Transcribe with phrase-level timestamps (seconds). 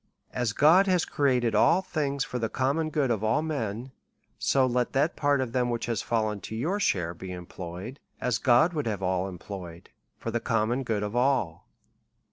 [0.31, 3.91] 243 As God has created all things for the common good of all men,
[4.39, 8.39] so let that part of them, which is fallen to your share, be employed, as
[8.39, 9.87] God would have all era ployed,
[10.17, 11.67] for the common good of all.